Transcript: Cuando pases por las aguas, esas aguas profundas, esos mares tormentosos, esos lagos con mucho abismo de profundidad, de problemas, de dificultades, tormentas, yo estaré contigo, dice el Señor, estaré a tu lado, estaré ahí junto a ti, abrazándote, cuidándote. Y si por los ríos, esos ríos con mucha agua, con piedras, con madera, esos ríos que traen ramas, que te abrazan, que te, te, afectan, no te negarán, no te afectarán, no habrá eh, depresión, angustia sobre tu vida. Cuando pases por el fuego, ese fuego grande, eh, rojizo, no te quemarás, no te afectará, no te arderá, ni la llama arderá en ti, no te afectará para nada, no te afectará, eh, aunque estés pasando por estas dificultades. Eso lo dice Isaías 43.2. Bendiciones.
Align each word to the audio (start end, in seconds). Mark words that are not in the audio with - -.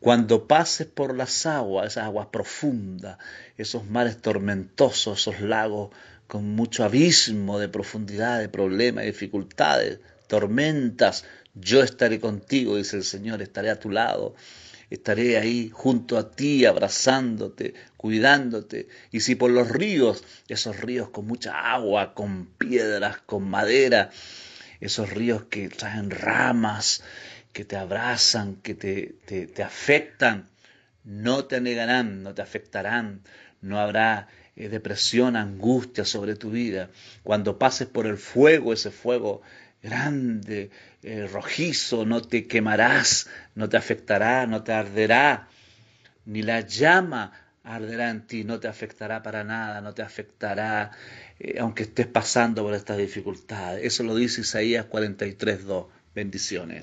Cuando 0.00 0.46
pases 0.46 0.86
por 0.86 1.16
las 1.16 1.44
aguas, 1.46 1.88
esas 1.88 2.04
aguas 2.04 2.28
profundas, 2.28 3.18
esos 3.56 3.84
mares 3.86 4.20
tormentosos, 4.22 5.20
esos 5.20 5.40
lagos 5.40 5.90
con 6.28 6.54
mucho 6.54 6.84
abismo 6.84 7.58
de 7.58 7.68
profundidad, 7.68 8.38
de 8.38 8.48
problemas, 8.48 9.02
de 9.02 9.10
dificultades, 9.10 9.98
tormentas, 10.28 11.24
yo 11.54 11.82
estaré 11.82 12.20
contigo, 12.20 12.76
dice 12.76 12.96
el 12.96 13.04
Señor, 13.04 13.42
estaré 13.42 13.70
a 13.70 13.80
tu 13.80 13.90
lado, 13.90 14.34
estaré 14.90 15.38
ahí 15.38 15.70
junto 15.72 16.16
a 16.16 16.30
ti, 16.30 16.64
abrazándote, 16.64 17.74
cuidándote. 17.96 18.88
Y 19.10 19.20
si 19.20 19.34
por 19.34 19.50
los 19.50 19.68
ríos, 19.68 20.22
esos 20.48 20.78
ríos 20.78 21.08
con 21.10 21.26
mucha 21.26 21.72
agua, 21.72 22.14
con 22.14 22.46
piedras, 22.58 23.18
con 23.26 23.48
madera, 23.48 24.10
esos 24.80 25.10
ríos 25.10 25.44
que 25.44 25.68
traen 25.68 26.10
ramas, 26.10 27.02
que 27.52 27.64
te 27.64 27.76
abrazan, 27.76 28.56
que 28.56 28.74
te, 28.74 29.16
te, 29.26 29.62
afectan, 29.62 30.48
no 31.04 31.46
te 31.46 31.60
negarán, 31.60 32.22
no 32.22 32.34
te 32.34 32.42
afectarán, 32.42 33.22
no 33.60 33.78
habrá 33.78 34.28
eh, 34.56 34.68
depresión, 34.68 35.36
angustia 35.36 36.04
sobre 36.04 36.36
tu 36.36 36.50
vida. 36.50 36.90
Cuando 37.22 37.58
pases 37.58 37.88
por 37.88 38.06
el 38.06 38.18
fuego, 38.18 38.72
ese 38.72 38.90
fuego 38.90 39.42
grande, 39.82 40.70
eh, 41.02 41.26
rojizo, 41.26 42.04
no 42.04 42.22
te 42.22 42.46
quemarás, 42.46 43.28
no 43.54 43.68
te 43.68 43.76
afectará, 43.76 44.46
no 44.46 44.62
te 44.62 44.72
arderá, 44.72 45.48
ni 46.24 46.42
la 46.42 46.60
llama 46.60 47.32
arderá 47.64 48.10
en 48.10 48.26
ti, 48.26 48.44
no 48.44 48.60
te 48.60 48.68
afectará 48.68 49.22
para 49.22 49.44
nada, 49.44 49.80
no 49.80 49.94
te 49.94 50.02
afectará, 50.02 50.92
eh, 51.38 51.58
aunque 51.60 51.84
estés 51.84 52.06
pasando 52.06 52.62
por 52.62 52.74
estas 52.74 52.98
dificultades. 52.98 53.84
Eso 53.84 54.02
lo 54.02 54.14
dice 54.14 54.40
Isaías 54.42 54.86
43.2. 54.86 55.86
Bendiciones. 56.14 56.82